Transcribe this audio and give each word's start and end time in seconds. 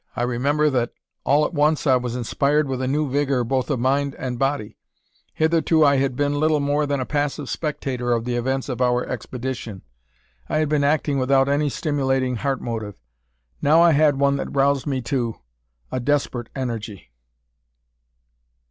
I 0.15 0.23
remember 0.23 0.71
that, 0.71 0.93
all 1.25 1.45
at 1.45 1.53
once, 1.53 1.85
I 1.85 1.95
was 1.95 2.15
inspired 2.15 2.67
with 2.67 2.81
a 2.81 2.87
new 2.87 3.07
vigour 3.07 3.43
both 3.43 3.69
of 3.69 3.79
mind 3.79 4.15
and 4.17 4.39
body. 4.39 4.79
Hitherto 5.35 5.85
I 5.85 5.97
had 5.97 6.15
been 6.15 6.39
little 6.39 6.59
more 6.59 6.87
than 6.87 6.99
a 6.99 7.05
passive 7.05 7.51
spectator 7.51 8.11
of 8.11 8.25
the 8.25 8.33
events 8.35 8.67
of 8.67 8.81
our 8.81 9.05
expedition. 9.05 9.83
I 10.49 10.57
had 10.57 10.69
been 10.69 10.83
acting 10.83 11.19
without 11.19 11.47
any 11.47 11.69
stimulating 11.69 12.37
heart 12.37 12.61
motive; 12.61 12.95
now 13.61 13.79
I 13.83 13.91
had 13.91 14.17
one 14.17 14.37
that 14.37 14.55
roused 14.55 14.87
me 14.87 15.01
to, 15.01 15.35
a 15.91 15.99
desperate 15.99 16.49
energy. 16.55 17.11